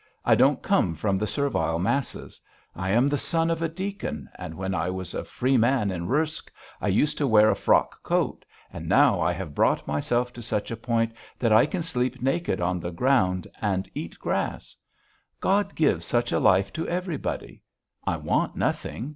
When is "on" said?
12.59-12.79